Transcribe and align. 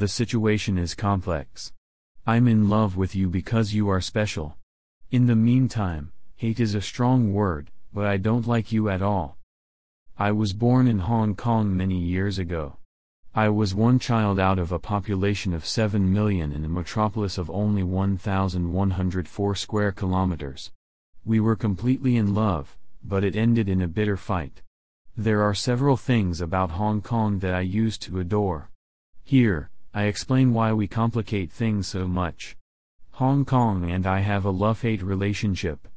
The 0.00 0.08
situation 0.08 0.78
is 0.78 0.94
complex. 0.94 1.74
I'm 2.26 2.48
in 2.48 2.70
love 2.70 2.96
with 2.96 3.14
you 3.14 3.28
because 3.28 3.74
you 3.74 3.90
are 3.90 4.00
special. 4.00 4.56
In 5.10 5.26
the 5.26 5.36
meantime, 5.36 6.10
hate 6.36 6.58
is 6.58 6.74
a 6.74 6.80
strong 6.80 7.34
word, 7.34 7.70
but 7.92 8.06
I 8.06 8.16
don't 8.16 8.46
like 8.46 8.72
you 8.72 8.88
at 8.88 9.02
all. 9.02 9.36
I 10.16 10.32
was 10.32 10.54
born 10.54 10.88
in 10.88 11.00
Hong 11.00 11.34
Kong 11.34 11.76
many 11.76 11.98
years 11.98 12.38
ago. 12.38 12.78
I 13.34 13.50
was 13.50 13.74
one 13.74 13.98
child 13.98 14.40
out 14.40 14.58
of 14.58 14.72
a 14.72 14.78
population 14.78 15.52
of 15.52 15.66
7 15.66 16.10
million 16.10 16.50
in 16.50 16.64
a 16.64 16.68
metropolis 16.70 17.36
of 17.36 17.50
only 17.50 17.82
1,104 17.82 19.54
square 19.54 19.92
kilometers. 19.92 20.72
We 21.26 21.40
were 21.40 21.56
completely 21.56 22.16
in 22.16 22.34
love, 22.34 22.78
but 23.04 23.22
it 23.22 23.36
ended 23.36 23.68
in 23.68 23.82
a 23.82 23.86
bitter 23.86 24.16
fight. 24.16 24.62
There 25.14 25.42
are 25.42 25.52
several 25.52 25.98
things 25.98 26.40
about 26.40 26.70
Hong 26.70 27.02
Kong 27.02 27.40
that 27.40 27.52
I 27.52 27.60
used 27.60 28.00
to 28.04 28.18
adore. 28.18 28.70
Here, 29.22 29.69
I 29.92 30.04
explain 30.04 30.54
why 30.54 30.72
we 30.72 30.86
complicate 30.86 31.50
things 31.50 31.88
so 31.88 32.06
much. 32.06 32.56
Hong 33.12 33.44
Kong 33.44 33.90
and 33.90 34.06
I 34.06 34.20
have 34.20 34.44
a 34.44 34.50
love-hate 34.50 35.02
relationship. 35.02 35.88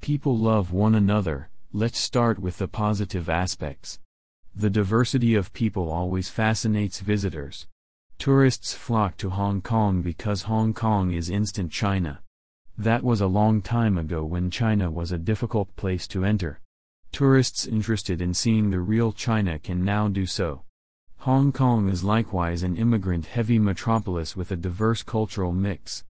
People 0.00 0.36
love 0.36 0.72
one 0.72 0.94
another, 0.94 1.50
let's 1.74 1.98
start 1.98 2.38
with 2.38 2.56
the 2.56 2.68
positive 2.68 3.28
aspects. 3.28 4.00
The 4.54 4.70
diversity 4.70 5.34
of 5.34 5.52
people 5.52 5.90
always 5.90 6.30
fascinates 6.30 7.00
visitors. 7.00 7.66
Tourists 8.18 8.72
flock 8.72 9.18
to 9.18 9.30
Hong 9.30 9.60
Kong 9.60 10.00
because 10.00 10.42
Hong 10.42 10.72
Kong 10.72 11.12
is 11.12 11.28
instant 11.28 11.70
China. 11.70 12.20
That 12.78 13.02
was 13.02 13.20
a 13.20 13.26
long 13.26 13.60
time 13.60 13.98
ago 13.98 14.24
when 14.24 14.50
China 14.50 14.90
was 14.90 15.12
a 15.12 15.18
difficult 15.18 15.76
place 15.76 16.06
to 16.08 16.24
enter. 16.24 16.60
Tourists 17.12 17.66
interested 17.66 18.22
in 18.22 18.32
seeing 18.32 18.70
the 18.70 18.80
real 18.80 19.12
China 19.12 19.58
can 19.58 19.84
now 19.84 20.08
do 20.08 20.24
so. 20.24 20.62
Hong 21.22 21.52
Kong 21.52 21.88
is 21.88 22.02
likewise 22.02 22.64
an 22.64 22.76
immigrant-heavy 22.76 23.60
metropolis 23.60 24.34
with 24.34 24.50
a 24.50 24.56
diverse 24.56 25.04
cultural 25.04 25.52
mix. 25.52 26.02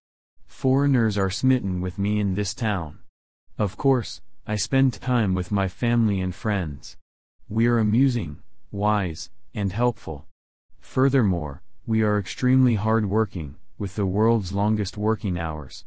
Foreigners 0.47 1.19
are 1.19 1.29
smitten 1.29 1.82
with 1.82 1.99
me 1.99 2.19
in 2.19 2.35
this 2.35 2.54
town. 2.54 3.01
Of 3.59 3.77
course, 3.77 4.23
I 4.46 4.57
spend 4.57 4.95
time 4.95 5.35
with 5.35 5.52
my 5.52 5.69
family 5.69 6.19
and 6.19 6.35
friends. 6.35 6.96
We 7.46 7.66
are 7.66 7.79
amusing, 7.79 8.38
wise, 8.71 9.29
and 9.54 9.71
helpful. 9.71 10.24
Furthermore, 10.80 11.60
we 11.87 12.01
are 12.01 12.19
extremely 12.19 12.76
hard-working, 12.76 13.57
with 13.76 13.97
the 13.97 14.07
world's 14.07 14.54
longest 14.54 14.97
working 14.97 15.38
hours. 15.38 15.85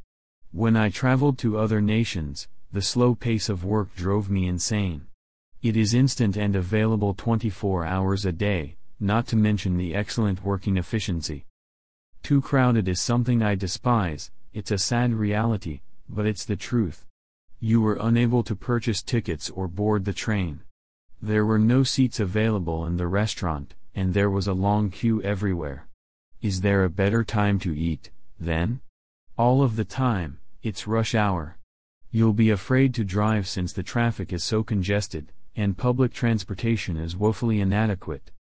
When 0.51 0.77
I 0.77 0.89
traveled 0.91 1.39
to 1.39 1.57
other 1.57 1.81
nations, 1.81 2.47
the 2.71 2.83
slow 2.83 3.15
pace 3.15 3.49
of 3.49 3.65
work 3.65 3.95
drove 3.95 4.29
me 4.29 4.47
insane. 4.47 5.07
It 5.63 5.75
is 5.75 5.95
instant 5.95 6.37
and 6.37 6.55
available 6.55 7.15
24 7.15 7.85
hours 7.87 8.23
a 8.23 8.31
day, 8.31 8.75
not 8.99 9.27
to 9.27 9.35
mention 9.35 9.77
the 9.77 9.93
excellent 9.93 10.43
working 10.43 10.77
efficiency. 10.77 11.45
Too 12.23 12.41
crowded 12.41 12.87
is 12.87 13.01
something 13.01 13.43
I 13.43 13.55
despise, 13.55 14.31
it's 14.53 14.71
a 14.71 14.77
sad 14.77 15.13
reality, 15.13 15.81
but 16.09 16.25
it's 16.25 16.45
the 16.45 16.55
truth. 16.55 17.05
You 17.59 17.81
were 17.81 17.97
unable 17.99 18.43
to 18.43 18.55
purchase 18.55 19.01
tickets 19.01 19.49
or 19.49 19.67
board 19.67 20.05
the 20.05 20.13
train. 20.13 20.61
There 21.21 21.45
were 21.45 21.59
no 21.59 21.83
seats 21.83 22.19
available 22.19 22.85
in 22.85 22.97
the 22.97 23.07
restaurant, 23.07 23.73
and 23.93 24.13
there 24.13 24.29
was 24.29 24.47
a 24.47 24.53
long 24.53 24.89
queue 24.89 25.21
everywhere. 25.23 25.87
Is 26.41 26.61
there 26.61 26.83
a 26.83 26.89
better 26.89 27.23
time 27.23 27.59
to 27.59 27.77
eat, 27.77 28.11
then? 28.39 28.81
All 29.37 29.61
of 29.61 29.75
the 29.75 29.85
time, 29.85 30.39
it's 30.63 30.87
rush 30.87 31.15
hour. 31.15 31.57
You'll 32.11 32.33
be 32.33 32.49
afraid 32.49 32.93
to 32.95 33.03
drive 33.03 33.47
since 33.47 33.73
the 33.73 33.83
traffic 33.83 34.31
is 34.31 34.43
so 34.43 34.63
congested, 34.63 35.31
and 35.55 35.77
public 35.77 36.13
transportation 36.13 36.97
is 36.97 37.15
woefully 37.15 37.59
inadequate. 37.59 38.31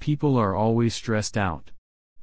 People 0.00 0.38
are 0.38 0.56
always 0.56 0.94
stressed 0.94 1.36
out. 1.36 1.72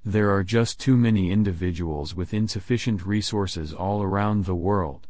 There 0.04 0.32
are 0.32 0.44
just 0.44 0.80
too 0.80 0.98
many 0.98 1.32
individuals 1.32 2.16
with 2.16 2.34
insufficient 2.34 3.06
resources 3.06 3.72
all 3.72 4.02
around 4.02 4.46
the 4.46 4.56
world. 4.56 5.06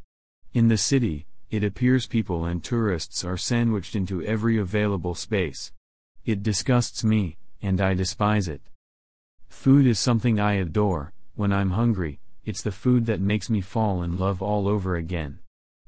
In 0.54 0.68
the 0.68 0.78
city, 0.78 1.28
it 1.50 1.64
appears 1.64 2.08
people 2.08 2.44
and 2.44 2.62
tourists 2.62 3.24
are 3.24 3.38
sandwiched 3.38 3.96
into 3.96 4.22
every 4.22 4.58
available 4.58 5.16
space. 5.16 5.72
It 6.26 6.44
disgusts 6.44 7.06
me, 7.06 7.38
and 7.62 7.80
I 7.80 7.94
despise 7.94 8.50
it. 8.50 8.62
Food 9.48 9.88
is 9.88 9.98
something 9.98 10.38
I 10.38 10.56
adore, 10.56 11.14
when 11.36 11.54
I'm 11.54 11.72
hungry, 11.72 12.20
it's 12.44 12.62
the 12.62 12.74
food 12.74 13.06
that 13.06 13.22
makes 13.22 13.50
me 13.50 13.62
fall 13.62 14.04
in 14.04 14.18
love 14.18 14.42
all 14.42 14.68
over 14.68 14.98
again. 14.98 15.40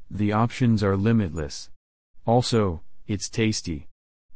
The 0.09 0.31
options 0.31 0.81
are 0.81 0.95
limitless. 0.95 1.69
Also, 2.25 2.83
it's 3.05 3.27
tasty. 3.27 3.88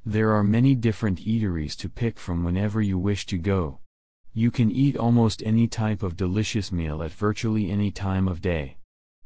There 0.06 0.34
are 0.34 0.44
many 0.44 0.76
different 0.76 1.20
eateries 1.20 1.78
to 1.78 1.88
pick 1.88 2.20
from 2.20 2.44
whenever 2.44 2.82
you 2.82 2.98
wish 2.98 3.26
to 3.28 3.38
go. 3.38 3.80
You 4.34 4.52
can 4.52 4.70
eat 4.70 4.98
almost 4.98 5.42
any 5.46 5.68
type 5.68 6.04
of 6.04 6.18
delicious 6.18 6.74
meal 6.74 7.02
at 7.02 7.12
virtually 7.12 7.72
any 7.72 7.90
time 7.90 8.28
of 8.28 8.42
day. 8.42 8.76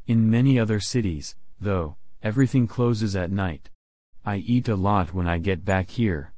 In 0.05 0.29
many 0.29 0.59
other 0.59 0.79
cities, 0.79 1.35
though, 1.59 1.95
everything 2.21 2.67
closes 2.67 3.15
at 3.15 3.31
night. 3.31 3.71
I 4.23 4.37
eat 4.37 4.67
a 4.67 4.75
lot 4.75 5.15
when 5.15 5.27
I 5.27 5.39
get 5.39 5.65
back 5.65 5.89
here. 5.89 6.33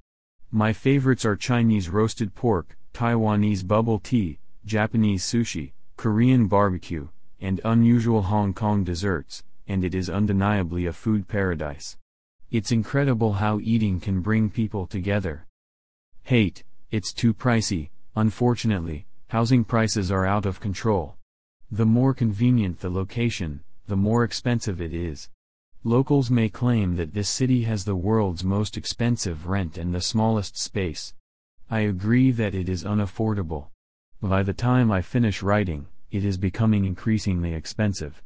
My 0.51 0.71
favorites 0.71 1.25
are 1.25 1.35
Chinese 1.35 1.89
roasted 1.89 2.33
pork, 2.33 2.77
Taiwanese 2.93 3.67
bubble 3.67 3.99
tea, 3.99 4.39
Japanese 4.65 5.25
sushi, 5.25 5.73
Korean 5.97 6.47
barbecue, 6.47 7.09
and 7.41 7.59
unusual 7.65 8.21
Hong 8.21 8.53
Kong 8.53 8.85
desserts, 8.85 9.43
and 9.67 9.83
it 9.83 9.93
is 9.93 10.09
undeniably 10.09 10.85
a 10.85 10.93
food 10.93 11.27
paradise. 11.27 11.97
It's 12.51 12.71
incredible 12.71 13.33
how 13.33 13.59
eating 13.59 13.99
can 13.99 14.21
bring 14.21 14.49
people 14.49 14.87
together. 14.87 15.45
Hate, 16.23 16.63
it's 16.89 17.13
too 17.13 17.31
pricey, 17.31 17.89
unfortunately, 18.15 19.05
housing 19.27 19.63
prices 19.63 20.11
are 20.11 20.25
out 20.25 20.47
of 20.47 20.59
control. 20.59 21.15
The 21.69 21.85
more 21.85 22.15
convenient 22.15 22.79
the 22.79 22.89
location, 22.89 23.61
the 23.85 23.95
more 23.95 24.23
expensive 24.23 24.81
it 24.81 24.95
is. 24.95 25.29
Locals 25.83 26.31
may 26.31 26.49
claim 26.49 26.95
that 26.95 27.13
this 27.13 27.29
city 27.29 27.63
has 27.63 27.85
the 27.85 27.95
world's 27.95 28.43
most 28.43 28.77
expensive 28.77 29.45
rent 29.45 29.77
and 29.77 29.93
the 29.93 30.01
smallest 30.01 30.57
space. 30.57 31.13
I 31.69 31.81
agree 31.81 32.31
that 32.31 32.55
it 32.55 32.67
is 32.67 32.83
unaffordable. 32.83 33.67
By 34.23 34.41
the 34.41 34.53
time 34.53 34.91
I 34.91 35.03
finish 35.03 35.43
writing, 35.43 35.85
it 36.09 36.25
is 36.25 36.37
becoming 36.37 36.85
increasingly 36.85 37.53
expensive. 37.53 38.23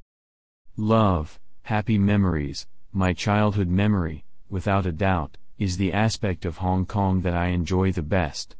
Love, 0.78 1.42
happy 1.64 1.98
memories, 1.98 2.68
my 2.96 3.12
childhood 3.12 3.68
memory, 3.68 4.24
without 4.50 4.86
a 4.86 4.92
doubt, 4.92 5.38
is 5.58 5.78
the 5.78 5.92
aspect 5.92 6.46
of 6.46 6.58
Hong 6.58 6.86
Kong 6.86 7.22
that 7.22 7.34
I 7.34 7.48
enjoy 7.48 7.92
the 7.92 8.04
best. 8.04 8.56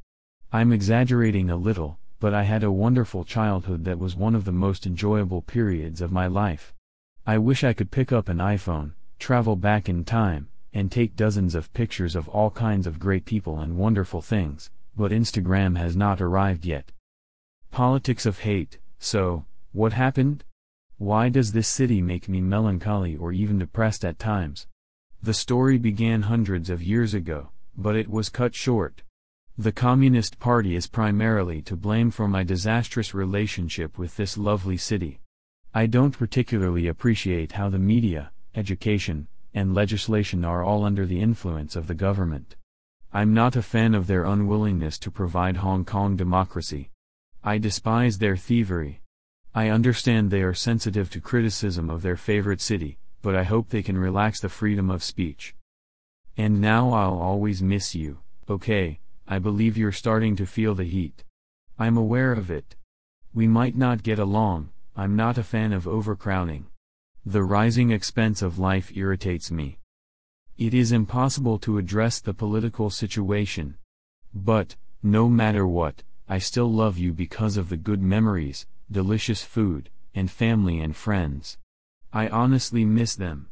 I'm 0.52 0.74
exaggerating 0.74 1.50
a 1.50 1.56
little, 1.56 2.00
but 2.20 2.34
I 2.34 2.44
had 2.44 2.64
a 2.64 2.72
wonderful 2.72 3.26
childhood 3.26 3.86
that 3.86 4.00
was 4.00 4.16
one 4.16 4.34
of 4.34 4.46
the 4.46 4.52
most 4.52 4.88
enjoyable 4.88 5.42
periods 5.42 6.02
of 6.02 6.12
my 6.12 6.26
life. 6.26 6.74
I 7.28 7.38
wish 7.38 7.64
I 7.64 7.74
could 7.74 7.92
pick 7.92 8.12
up 8.12 8.28
an 8.28 8.38
iPhone, 8.38 8.94
travel 9.20 9.56
back 9.56 9.88
in 9.88 10.04
time, 10.04 10.50
and 10.74 10.92
take 10.92 11.16
dozens 11.16 11.54
of 11.54 11.74
pictures 11.74 12.16
of 12.16 12.28
all 12.30 12.50
kinds 12.50 12.88
of 12.88 13.00
great 13.00 13.26
people 13.26 13.60
and 13.60 13.78
wonderful 13.78 14.22
things, 14.22 14.72
but 14.98 15.12
Instagram 15.12 15.78
has 15.78 15.96
not 15.96 16.22
arrived 16.22 16.66
yet. 16.66 16.92
Politics 17.70 18.26
of 18.26 18.40
hate, 18.40 18.80
so, 18.98 19.46
what 19.74 19.94
happened? 19.94 20.44
Why 21.04 21.28
does 21.28 21.52
this 21.52 21.68
city 21.68 22.02
make 22.02 22.30
me 22.30 22.40
melancholy 22.40 23.18
or 23.18 23.34
even 23.34 23.60
depressed 23.60 24.06
at 24.06 24.18
times? 24.18 24.68
The 25.22 25.34
story 25.34 25.78
began 25.78 26.22
hundreds 26.22 26.70
of 26.70 26.82
years 26.82 27.14
ago, 27.14 27.50
but 27.76 27.98
it 27.98 28.08
was 28.08 28.30
cut 28.30 28.56
short. 28.56 29.04
The 29.58 29.74
Communist 29.74 30.40
Party 30.40 30.78
is 30.78 30.88
primarily 30.88 31.62
to 31.64 31.76
blame 31.76 32.10
for 32.10 32.30
my 32.30 32.44
disastrous 32.44 33.14
relationship 33.14 33.98
with 33.98 34.16
this 34.16 34.38
lovely 34.38 34.78
city. 34.78 35.20
I 35.74 35.88
don't 35.88 36.18
particularly 36.18 36.88
appreciate 36.88 37.52
how 37.52 37.68
the 37.68 37.80
media, 37.80 38.32
education, 38.56 39.28
and 39.54 39.76
legislation 39.76 40.46
are 40.46 40.64
all 40.64 40.86
under 40.86 41.06
the 41.06 41.20
influence 41.20 41.76
of 41.76 41.88
the 41.88 41.96
government. 41.96 42.56
I'm 43.12 43.34
not 43.34 43.58
a 43.58 43.62
fan 43.62 43.94
of 43.94 44.08
their 44.08 44.24
unwillingness 44.24 44.98
to 45.00 45.12
provide 45.12 45.58
Hong 45.58 45.84
Kong 45.84 46.16
democracy. 46.16 46.92
I 47.44 47.58
despise 47.58 48.20
their 48.20 48.38
thievery. 48.38 49.02
I 49.56 49.70
understand 49.70 50.32
they 50.32 50.42
are 50.42 50.56
sensitive 50.56 51.12
to 51.12 51.22
criticism 51.22 51.90
of 51.90 52.02
their 52.02 52.18
favorite 52.18 52.60
city, 52.60 52.98
but 53.22 53.36
I 53.36 53.44
hope 53.44 53.70
they 53.70 53.84
can 53.84 53.98
relax 53.98 54.40
the 54.40 54.50
freedom 54.50 54.90
of 54.90 55.04
speech. 55.04 55.56
And 56.36 56.60
now 56.60 56.92
I'll 56.92 57.20
always 57.20 57.62
miss 57.62 57.94
you, 57.94 58.20
okay, 58.50 59.00
I 59.28 59.38
believe 59.38 59.78
you're 59.78 59.92
starting 59.92 60.36
to 60.38 60.48
feel 60.48 60.74
the 60.74 60.84
heat. 60.86 61.24
I'm 61.78 61.98
aware 61.98 62.34
of 62.34 62.50
it. 62.50 62.76
We 63.32 63.48
might 63.48 63.76
not 63.76 64.02
get 64.02 64.18
along, 64.18 64.70
I'm 64.96 65.16
not 65.16 65.38
a 65.38 65.44
fan 65.44 65.72
of 65.72 65.88
overcrowding. 65.88 66.66
The 67.24 67.44
rising 67.44 67.92
expense 67.92 68.42
of 68.42 68.58
life 68.58 68.92
irritates 68.96 69.52
me. 69.52 69.78
It 70.58 70.74
is 70.74 70.92
impossible 70.92 71.60
to 71.60 71.78
address 71.78 72.20
the 72.20 72.34
political 72.34 72.90
situation. 72.90 73.78
But, 74.34 74.76
no 75.04 75.30
matter 75.30 75.68
what, 75.68 76.02
I 76.28 76.40
still 76.40 76.72
love 76.72 76.98
you 76.98 77.14
because 77.14 77.56
of 77.56 77.70
the 77.70 77.78
good 77.78 78.02
memories, 78.02 78.66
delicious 78.94 79.44
food, 79.44 79.90
and 80.16 80.32
family 80.32 80.80
and 80.80 80.96
friends. 80.96 81.58
I 82.14 82.30
honestly 82.30 82.86
miss 82.86 83.16
them. 83.16 83.50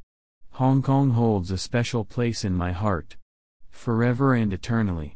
Hong 0.51 0.81
Kong 0.81 1.11
holds 1.11 1.51
a 1.51 1.57
special 1.57 2.05
place 2.05 2.45
in 2.45 2.53
my 2.53 2.71
heart. 2.71 3.17
Forever 3.71 4.35
and 4.35 4.53
eternally. 4.53 5.09